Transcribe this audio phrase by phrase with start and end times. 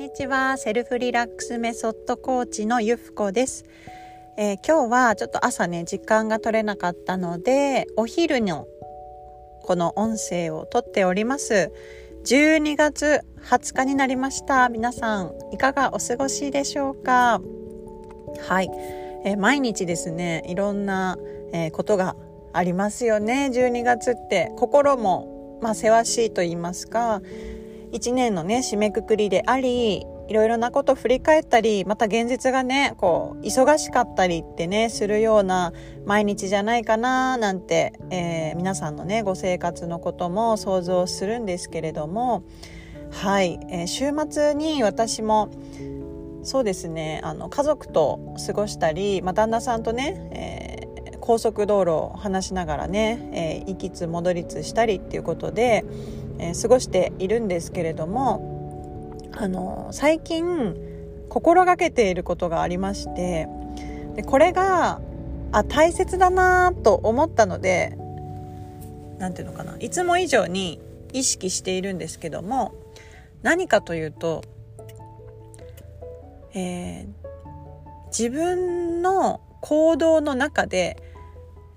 [0.00, 0.56] にちは。
[0.56, 3.66] セルフリラックスメソッドコーチのゆふこです、
[4.38, 8.66] えー、今日はちょっと朝ね時間が取れなかったのでお昼の
[9.62, 11.70] この音声をとっております。
[12.24, 14.70] 12月20日になりました。
[14.70, 17.42] 皆さんいかがお過ごしでしょうか？
[18.48, 18.70] はい、
[19.26, 21.18] えー、毎日ですねいろんな、
[21.52, 22.16] えー、ことが
[22.54, 23.50] ありますよね。
[23.52, 27.20] 12月って心もまあせわしいと言いますか。
[27.92, 35.72] 1年のね締めくくりでありいろいろなことを振り返ったりまた現実がねこう忙しかったりってねするような
[36.06, 42.44] 毎日じゃないかななんて、えー、皆さんのねご生活のことも想像するんですけれども
[43.10, 45.50] はい、えー、週末に私も
[46.44, 55.84] そうですねあの家族と過ごしたり、まあ、旦那さんとね、えー、高速道路を話しながらね、えー、行きつ戻りつしたりっていうことで
[56.40, 60.74] えー、過ごしているんですけれどもあの最近
[61.28, 63.46] 心がけていることがありまして
[64.16, 65.00] でこれが
[65.52, 67.96] あ大切だなと思ったので
[69.18, 70.80] 何ていうのかないつも以上に
[71.12, 72.74] 意識しているんですけども
[73.42, 74.42] 何かというと、
[76.54, 77.06] えー、
[78.06, 80.96] 自分の行動の中で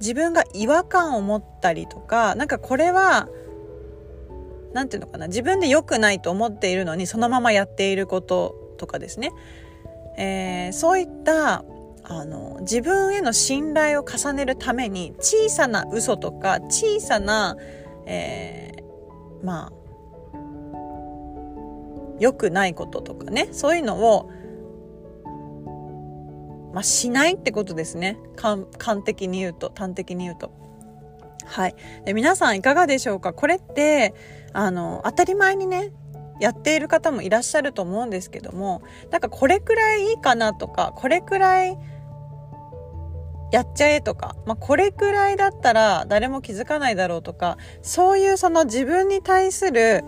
[0.00, 3.28] 自分が違和感を持ったりとかなんかこれは
[4.74, 9.30] 何て言うのかな自分で良くないと思っているのにそのままやっていることとかですね、
[10.18, 11.64] えー、そういった
[12.04, 17.56] あの自分への信頼を重ねるために小さな嘘とか小さな、
[18.06, 19.72] えー、まあ
[22.18, 24.30] 良くないこととかねそういうのを、
[26.72, 30.61] まあ、しないってことですね端的に言うと端的に言うと。
[31.46, 31.74] はい。
[32.04, 33.32] で皆さんいかがでしょうか？
[33.32, 34.14] これって、
[34.52, 35.92] あの、当たり前にね、
[36.40, 41.78] やっている方もいらっしゃると思うんですけども、なんかこれくらいいいかなとか、これくらい
[43.52, 50.02] やっちゃえとか、まあ、これくらいだったら誰も気づかないだろうとか、そういうその自分に対する、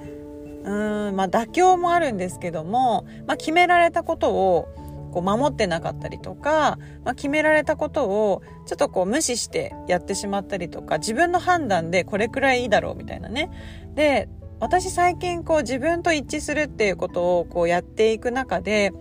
[0.65, 4.69] うーん、まあ、妥協もあるんですけども、まあ、決められたことを
[5.15, 13.51] こう守ってなかったりとか、まあ、決められたことをちょっとこう無視してやってしまったりとか自分の判断でこれくらいいいだろうみたいなね。
[13.95, 18.93] で私最近こう自分と一致するっていうことをこうやっていく中で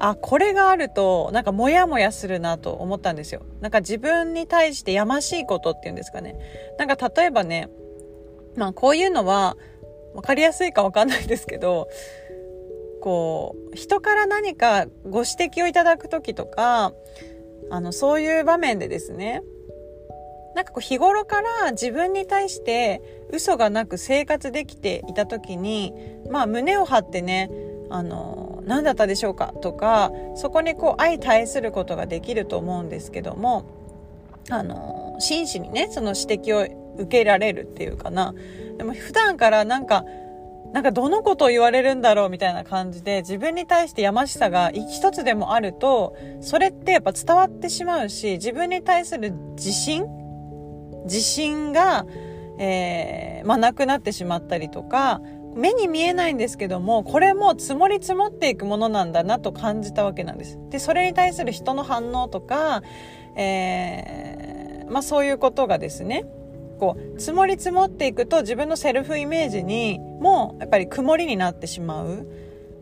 [0.00, 3.42] あこれがあるとなんかモヤモヤするなと思ったんですよ。
[3.60, 6.36] なんか自分に対してやましいことっていうんですかね。
[6.78, 7.68] なんか例えばね
[8.56, 9.56] まあこういうのは
[10.14, 11.88] 分かりやすいか分かんないですけど
[13.04, 16.94] こう人から何かご指摘をいただく時とか
[17.70, 19.42] あのそういう場面でですね
[20.54, 25.92] なんかこう日頃から自分に対して嘘がなく生活できていた時に
[26.30, 27.50] まあ胸を張ってね
[27.90, 33.66] あの何だったでしょうかとかそこにこう相対することができると思うんですけども
[34.48, 38.34] あの真摯にねその指摘を受けられるっていうかな。
[38.78, 40.04] でも普段からなんか
[40.74, 50.04] なんかどのことを言われるんだろうみたいな感じで自分に対してやましさが一つでもあるとそれってやっぱ伝わってしまうし自分に対する自信？
[51.04, 52.06] 自信が、
[52.58, 55.20] えー、まあ、なくなってしまったりとか
[55.54, 60.58] 目に見えないんですけどもこれも積もり積もっていくものなんだなと感じたわけなんです。
[60.70, 62.82] でそれに対する人の反応とか、
[63.36, 66.24] えー、まあ、そういうことがですね
[66.78, 72.26] こう積もり積もっていくと自分のセルフイメージにもやっぱり曇りになってしまう。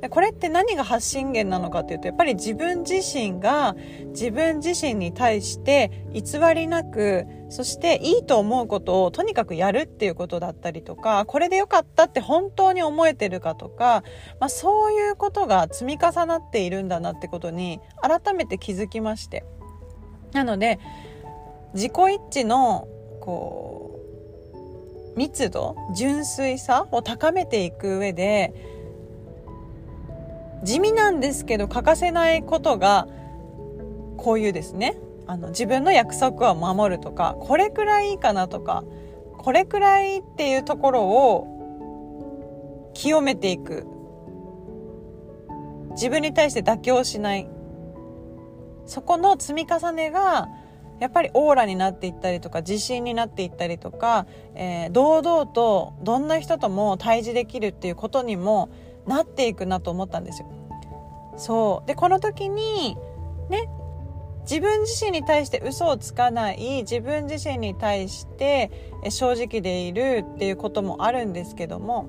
[0.02, 3.76] でこれって何が発信源なのかっていうとやっぱり自分自身が
[4.08, 6.22] 自分自身に対して偽
[6.54, 14.02] りなくそしていいと思うことをとにかくやるっていうことだったりとかこれでよかったって本当に思えてるかとか、
[14.40, 19.44] まあ、そういうことが積み重なっているんだなってことに改めて気づきまして
[20.32, 20.80] なので
[21.74, 22.88] 自己一致の
[23.22, 24.00] こ
[25.14, 28.52] う密度純粋さを高めていく上で
[30.64, 33.06] 地味なんですけど欠かせないことが
[34.16, 34.96] こういうですね。
[35.26, 38.84] あの自分の約束は守るとかこれくらいいいかなとか
[39.38, 43.86] これくらいっていうところを清めていく。
[45.92, 47.48] 自分に対して妥協しない。
[48.86, 50.48] そこの積み重ねが
[51.02, 58.70] やっぱりオーラになっていったりとか自信になっていったりとか、えー、堂々とどんな人とも対峙できるっていうことにも
[59.04, 60.48] なっていくなと思ったんですよ。
[61.36, 62.96] そうでこの時に
[63.50, 63.68] ね
[64.42, 68.70] 自分自身に対して嘘をつかない自分自身に対して
[69.10, 72.08] 正直でいるっていうこともあるんですけども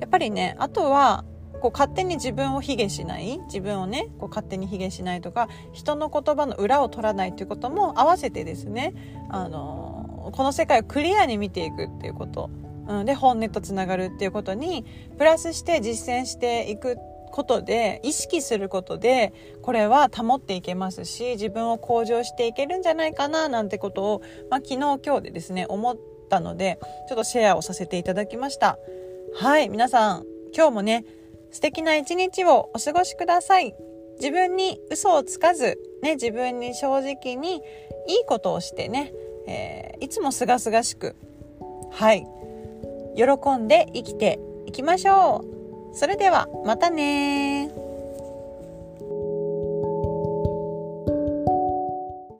[0.00, 1.26] やっぱりねあとは
[1.60, 8.94] こう勝手に自分を卑下しない自分をねこう勝手に卑下しないとか人の言葉の裏を取らないということも合わせてですね
[9.30, 12.50] あのこの世界をクリアに見ていくっていうこと。
[12.88, 14.86] うん、で本音とつながるっていうことに
[15.18, 16.96] プラスして実践していく
[17.30, 25.96] ことで意識することでこれは保っていけますし自分を向上していけるんじゃないかななんてことを、まあ、昨日今日でですね思っ
[26.30, 26.78] たので
[27.08, 28.78] ちょっとシェアをさせていただきました。
[29.34, 31.04] はい皆さん今日もね
[31.50, 33.74] 素敵な一日をお過ごしください
[34.20, 37.62] 自分に嘘をつかず、ね、自分に正直に
[38.08, 39.12] いいことをしてね、
[39.46, 41.14] えー、いつもすがすがしく
[41.92, 42.26] はい
[43.16, 45.44] 喜んで生きていきましょ
[45.92, 45.96] う。
[45.96, 47.87] それではまたね